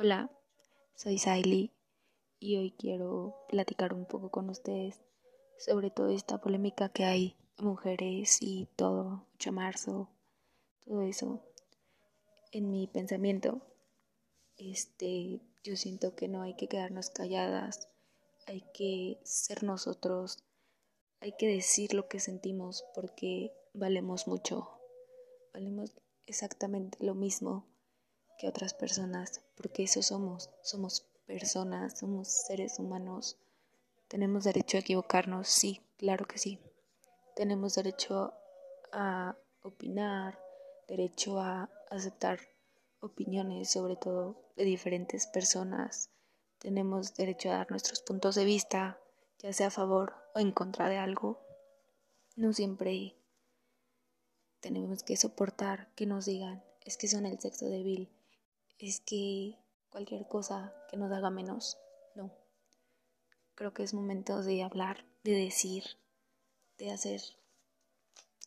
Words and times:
Hola, 0.00 0.30
soy 0.94 1.18
Saily 1.18 1.70
y 2.40 2.56
hoy 2.56 2.70
quiero 2.70 3.44
platicar 3.50 3.92
un 3.92 4.06
poco 4.06 4.30
con 4.30 4.48
ustedes 4.48 5.02
sobre 5.58 5.90
toda 5.90 6.14
esta 6.14 6.40
polémica 6.40 6.88
que 6.88 7.04
hay 7.04 7.36
mujeres 7.58 8.38
y 8.40 8.70
todo, 8.74 9.26
8 9.34 9.52
marzo, 9.52 10.08
todo 10.86 11.02
eso. 11.02 11.44
En 12.52 12.70
mi 12.70 12.86
pensamiento, 12.86 13.60
este, 14.56 15.42
yo 15.62 15.76
siento 15.76 16.16
que 16.16 16.26
no 16.26 16.40
hay 16.40 16.54
que 16.56 16.68
quedarnos 16.68 17.10
calladas, 17.10 17.90
hay 18.46 18.62
que 18.72 19.20
ser 19.24 19.62
nosotros, 19.62 20.42
hay 21.20 21.32
que 21.32 21.48
decir 21.48 21.92
lo 21.92 22.08
que 22.08 22.18
sentimos 22.18 22.82
porque 22.94 23.52
valemos 23.74 24.26
mucho, 24.26 24.70
valemos 25.52 25.92
exactamente 26.24 27.04
lo 27.04 27.14
mismo 27.14 27.71
que 28.42 28.48
otras 28.48 28.74
personas, 28.74 29.40
porque 29.54 29.84
eso 29.84 30.02
somos, 30.02 30.50
somos 30.62 31.06
personas, 31.26 31.96
somos 31.96 32.26
seres 32.26 32.80
humanos. 32.80 33.38
Tenemos 34.08 34.42
derecho 34.42 34.76
a 34.76 34.80
equivocarnos, 34.80 35.46
sí, 35.46 35.80
claro 35.96 36.26
que 36.26 36.38
sí. 36.38 36.58
Tenemos 37.36 37.76
derecho 37.76 38.34
a 38.90 39.36
opinar, 39.62 40.40
derecho 40.88 41.38
a 41.38 41.70
aceptar 41.88 42.40
opiniones, 42.98 43.70
sobre 43.70 43.94
todo 43.94 44.34
de 44.56 44.64
diferentes 44.64 45.28
personas. 45.28 46.10
Tenemos 46.58 47.14
derecho 47.14 47.48
a 47.48 47.58
dar 47.58 47.70
nuestros 47.70 48.00
puntos 48.02 48.34
de 48.34 48.44
vista, 48.44 48.98
ya 49.38 49.52
sea 49.52 49.68
a 49.68 49.70
favor 49.70 50.14
o 50.34 50.40
en 50.40 50.50
contra 50.50 50.88
de 50.88 50.98
algo. 50.98 51.38
No 52.34 52.52
siempre 52.52 53.14
tenemos 54.58 55.04
que 55.04 55.16
soportar 55.16 55.94
que 55.94 56.06
nos 56.06 56.24
digan, 56.24 56.64
es 56.84 56.96
que 56.96 57.06
son 57.06 57.24
el 57.24 57.38
sexo 57.38 57.66
débil, 57.66 58.10
es 58.82 59.00
que 59.00 59.56
cualquier 59.90 60.26
cosa 60.26 60.74
que 60.90 60.96
nos 60.96 61.12
haga 61.12 61.30
menos, 61.30 61.78
no. 62.16 62.32
Creo 63.54 63.72
que 63.72 63.84
es 63.84 63.94
momento 63.94 64.42
de 64.42 64.64
hablar, 64.64 65.04
de 65.22 65.32
decir, 65.32 65.84
de 66.78 66.90
hacer 66.90 67.20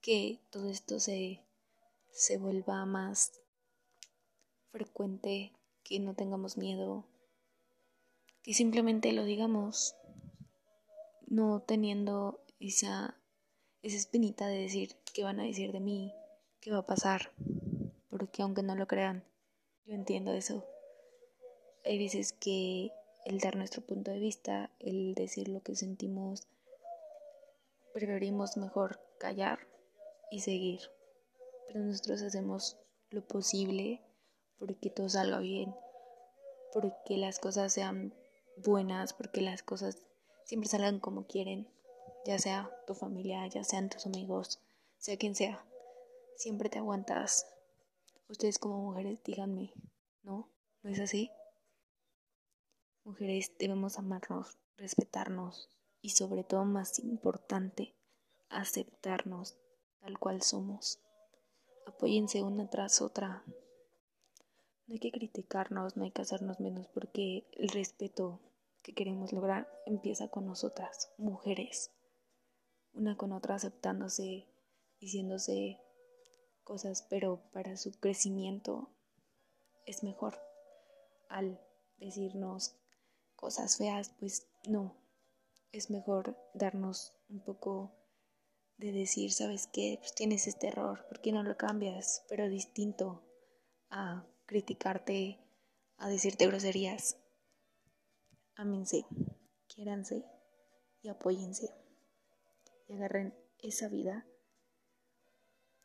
que 0.00 0.40
todo 0.50 0.70
esto 0.70 1.00
se, 1.00 1.42
se 2.12 2.38
vuelva 2.38 2.86
más 2.86 3.40
frecuente, 4.70 5.52
que 5.82 5.98
no 5.98 6.14
tengamos 6.14 6.56
miedo, 6.56 7.04
que 8.44 8.54
simplemente 8.54 9.12
lo 9.12 9.24
digamos, 9.24 9.96
no 11.26 11.60
teniendo 11.60 12.40
esa, 12.60 13.16
esa 13.82 13.96
espinita 13.96 14.46
de 14.46 14.58
decir 14.58 14.96
qué 15.12 15.24
van 15.24 15.40
a 15.40 15.44
decir 15.44 15.72
de 15.72 15.80
mí, 15.80 16.14
qué 16.60 16.70
va 16.70 16.78
a 16.78 16.86
pasar, 16.86 17.32
porque 18.08 18.42
aunque 18.42 18.62
no 18.62 18.76
lo 18.76 18.86
crean, 18.86 19.24
yo 19.90 19.96
entiendo 19.96 20.32
eso. 20.32 20.64
Hay 21.84 21.98
veces 21.98 22.32
que 22.32 22.92
el 23.24 23.40
dar 23.40 23.56
nuestro 23.56 23.82
punto 23.82 24.12
de 24.12 24.20
vista, 24.20 24.70
el 24.78 25.14
decir 25.16 25.48
lo 25.48 25.62
que 25.64 25.74
sentimos, 25.74 26.46
preferimos 27.92 28.56
mejor 28.56 29.00
callar 29.18 29.58
y 30.30 30.42
seguir. 30.42 30.80
Pero 31.66 31.80
nosotros 31.80 32.22
hacemos 32.22 32.78
lo 33.10 33.26
posible 33.26 34.00
porque 34.60 34.90
todo 34.90 35.08
salga 35.08 35.40
bien, 35.40 35.74
porque 36.72 37.16
las 37.16 37.40
cosas 37.40 37.72
sean 37.72 38.14
buenas, 38.58 39.12
porque 39.12 39.40
las 39.40 39.64
cosas 39.64 39.98
siempre 40.44 40.68
salgan 40.68 41.00
como 41.00 41.26
quieren, 41.26 41.66
ya 42.24 42.38
sea 42.38 42.70
tu 42.86 42.94
familia, 42.94 43.44
ya 43.48 43.64
sean 43.64 43.90
tus 43.90 44.06
amigos, 44.06 44.60
sea 44.98 45.16
quien 45.16 45.34
sea. 45.34 45.64
Siempre 46.36 46.68
te 46.68 46.78
aguantas 46.78 47.44
Ustedes 48.30 48.60
como 48.60 48.78
mujeres 48.78 49.24
díganme, 49.24 49.72
¿no? 50.22 50.48
¿No 50.82 50.90
es 50.90 51.00
así? 51.00 51.32
Mujeres 53.02 53.52
debemos 53.58 53.98
amarnos, 53.98 54.56
respetarnos 54.76 55.68
y 56.00 56.10
sobre 56.10 56.44
todo 56.44 56.64
más 56.64 57.00
importante, 57.00 57.96
aceptarnos 58.48 59.58
tal 59.98 60.16
cual 60.20 60.42
somos. 60.42 61.00
Apóyense 61.86 62.44
una 62.44 62.70
tras 62.70 63.02
otra. 63.02 63.42
No 64.86 64.92
hay 64.92 65.00
que 65.00 65.10
criticarnos, 65.10 65.96
no 65.96 66.04
hay 66.04 66.12
que 66.12 66.22
hacernos 66.22 66.60
menos 66.60 66.86
porque 66.86 67.48
el 67.50 67.68
respeto 67.70 68.38
que 68.82 68.94
queremos 68.94 69.32
lograr 69.32 69.68
empieza 69.86 70.28
con 70.28 70.46
nosotras, 70.46 71.10
mujeres. 71.18 71.90
Una 72.92 73.16
con 73.16 73.32
otra 73.32 73.56
aceptándose, 73.56 74.46
diciéndose 75.00 75.80
cosas, 76.70 77.04
pero 77.10 77.42
para 77.50 77.76
su 77.76 77.90
crecimiento 77.98 78.88
es 79.86 80.04
mejor. 80.04 80.38
Al 81.28 81.60
decirnos 81.98 82.76
cosas 83.34 83.76
feas, 83.76 84.12
pues 84.20 84.46
no, 84.68 84.94
es 85.72 85.90
mejor 85.90 86.38
darnos 86.54 87.12
un 87.28 87.40
poco 87.40 87.90
de 88.76 88.92
decir, 88.92 89.32
¿sabes 89.32 89.66
qué? 89.66 89.96
Pues 89.98 90.14
tienes 90.14 90.46
este 90.46 90.68
error, 90.68 91.04
¿por 91.08 91.20
qué 91.20 91.32
no 91.32 91.42
lo 91.42 91.56
cambias? 91.56 92.24
Pero 92.28 92.48
distinto 92.48 93.20
a 93.90 94.24
criticarte, 94.46 95.40
a 95.96 96.08
decirte 96.08 96.46
groserías. 96.46 97.16
Ámense, 98.54 99.06
quiéranse 99.66 100.24
y 101.02 101.08
apóyense. 101.08 101.74
Y 102.86 102.92
agarren 102.92 103.34
esa 103.58 103.88
vida 103.88 104.24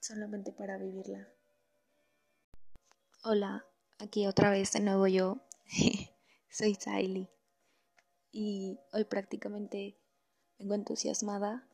solamente 0.00 0.50
para 0.52 0.78
vivirla. 0.78 1.28
Hola, 3.22 3.66
aquí 3.98 4.26
otra 4.26 4.50
vez 4.50 4.72
de 4.72 4.80
nuevo 4.80 5.06
yo. 5.06 5.38
Soy 6.50 6.74
Saily 6.74 7.28
y 8.32 8.80
hoy 8.92 9.04
prácticamente 9.04 9.96
vengo 10.58 10.74
entusiasmada 10.74 11.68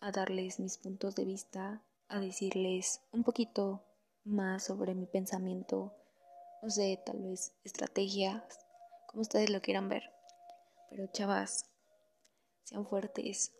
a 0.00 0.10
darles 0.10 0.58
mis 0.58 0.78
puntos 0.78 1.14
de 1.14 1.24
vista, 1.24 1.82
a 2.08 2.18
decirles 2.18 3.02
un 3.12 3.22
poquito 3.22 3.84
más 4.24 4.64
sobre 4.64 4.94
mi 4.94 5.06
pensamiento, 5.06 5.94
no 6.62 6.70
sé, 6.70 7.00
tal 7.04 7.22
vez 7.22 7.52
estrategias, 7.62 8.42
como 9.06 9.22
ustedes 9.22 9.50
lo 9.50 9.60
quieran 9.60 9.88
ver. 9.88 10.10
Pero 10.90 11.06
chavas, 11.08 11.66
sean 12.64 12.86
fuertes. 12.86 13.52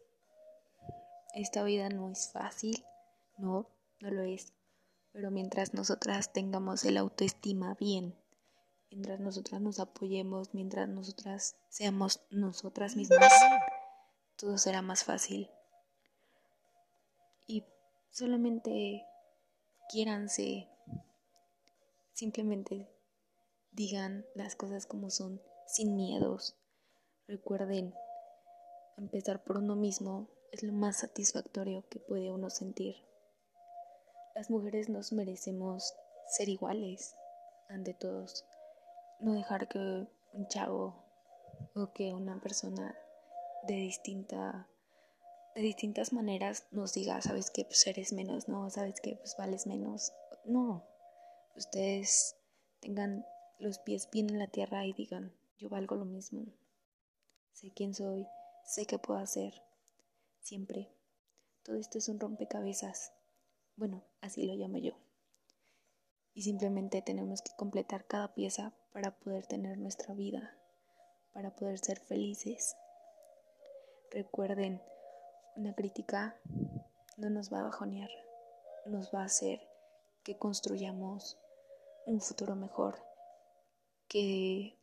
Esta 1.34 1.62
vida 1.62 1.88
no 1.90 2.10
es 2.10 2.30
fácil, 2.32 2.84
no, 3.36 3.68
no 4.00 4.10
lo 4.10 4.22
es. 4.22 4.52
Pero 5.12 5.30
mientras 5.30 5.74
nosotras 5.74 6.32
tengamos 6.32 6.84
el 6.84 6.96
autoestima 6.98 7.74
bien, 7.74 8.14
mientras 8.90 9.20
nosotras 9.20 9.60
nos 9.60 9.78
apoyemos, 9.80 10.52
mientras 10.52 10.88
nosotras 10.88 11.56
seamos 11.68 12.20
nosotras 12.30 12.96
mismas, 12.96 13.32
todo 14.36 14.58
será 14.58 14.82
más 14.82 15.04
fácil. 15.04 15.50
Y 17.46 17.64
solamente 18.10 19.06
quiéranse, 19.88 20.68
simplemente 22.12 22.90
digan 23.70 24.26
las 24.34 24.56
cosas 24.56 24.86
como 24.86 25.10
son, 25.10 25.40
sin 25.66 25.96
miedos. 25.96 26.56
Recuerden, 27.26 27.94
empezar 28.96 29.42
por 29.44 29.58
uno 29.58 29.76
mismo 29.76 30.28
es 30.52 30.62
lo 30.62 30.72
más 30.72 30.98
satisfactorio 30.98 31.84
que 31.88 32.00
puede 32.00 32.30
uno 32.30 32.50
sentir. 32.50 32.96
Las 34.36 34.50
mujeres 34.50 34.90
nos 34.90 35.14
merecemos 35.14 35.94
ser 36.28 36.50
iguales 36.50 37.16
ante 37.70 37.94
todos. 37.94 38.44
No 39.18 39.32
dejar 39.32 39.66
que 39.66 39.78
un 39.78 40.48
chavo 40.48 40.94
o 41.74 41.90
que 41.94 42.12
una 42.12 42.38
persona 42.38 42.94
de 43.66 43.76
distinta 43.76 44.68
de 45.54 45.62
distintas 45.62 46.12
maneras 46.12 46.66
nos 46.70 46.92
diga, 46.92 47.22
sabes 47.22 47.50
que 47.50 47.64
pues 47.64 47.86
eres 47.86 48.12
menos, 48.12 48.46
no, 48.46 48.68
sabes 48.68 49.00
que 49.00 49.16
pues 49.16 49.38
vales 49.38 49.66
menos. 49.66 50.12
No. 50.44 50.84
Ustedes 51.56 52.36
tengan 52.80 53.24
los 53.58 53.78
pies 53.78 54.10
bien 54.10 54.28
en 54.28 54.38
la 54.38 54.48
tierra 54.48 54.84
y 54.84 54.92
digan, 54.92 55.32
yo 55.56 55.70
valgo 55.70 55.96
lo 55.96 56.04
mismo. 56.04 56.44
Sé 57.54 57.72
quién 57.74 57.94
soy, 57.94 58.26
sé 58.66 58.84
qué 58.84 58.98
puedo 58.98 59.18
hacer. 59.18 59.54
Siempre. 60.42 60.90
Todo 61.62 61.76
esto 61.76 61.96
es 61.96 62.10
un 62.10 62.20
rompecabezas 62.20 63.14
bueno, 63.76 64.02
así 64.20 64.46
lo 64.46 64.54
llamo 64.54 64.78
yo. 64.78 64.92
Y 66.34 66.42
simplemente 66.42 67.02
tenemos 67.02 67.42
que 67.42 67.54
completar 67.56 68.06
cada 68.06 68.34
pieza 68.34 68.72
para 68.92 69.10
poder 69.18 69.46
tener 69.46 69.78
nuestra 69.78 70.14
vida, 70.14 70.56
para 71.32 71.54
poder 71.54 71.78
ser 71.78 72.00
felices. 72.00 72.76
Recuerden, 74.10 74.82
una 75.56 75.74
crítica 75.74 76.38
no 77.16 77.30
nos 77.30 77.52
va 77.52 77.60
a 77.60 77.64
bajonear, 77.64 78.10
nos 78.86 79.14
va 79.14 79.22
a 79.22 79.26
hacer 79.26 79.60
que 80.22 80.36
construyamos 80.36 81.38
un 82.06 82.20
futuro 82.20 82.54
mejor, 82.56 82.98
que 84.08 84.78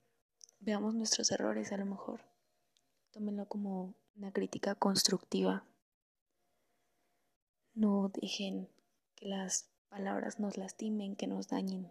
veamos 0.60 0.96
nuestros 0.96 1.32
errores 1.32 1.72
a 1.72 1.78
lo 1.78 1.86
mejor. 1.86 2.22
Tómenlo 3.12 3.48
como 3.48 3.94
una 4.16 4.32
crítica 4.32 4.76
constructiva. 4.76 5.66
No 7.74 8.10
dejen 8.10 8.70
que 9.24 9.30
las 9.30 9.70
palabras 9.88 10.42
nos 10.42 10.58
lastimen, 10.58 11.16
que 11.16 11.28
nos 11.28 11.48
dañen. 11.48 11.90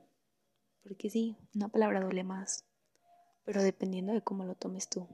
Porque 0.83 1.09
sí, 1.09 1.39
una 1.55 1.69
palabra 1.69 2.01
duele 2.01 2.25
más. 2.25 2.67
pero 3.45 3.63
dependiendo 3.63 4.13
de 4.13 4.23
cómo 4.23 4.45
lo 4.45 4.55
tomes 4.55 4.89
tú. 4.89 5.09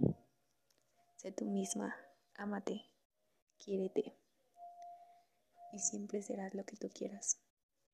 Sé 1.17 1.33
tú 1.33 1.47
misma, 1.47 1.97
ámate, 2.35 2.85
quiérete 3.59 4.17
y 5.73 5.79
siempre 5.79 6.21
serás 6.23 6.55
lo 6.55 6.65
que 6.65 6.77
tú 6.77 6.91
quieras. 6.91 7.39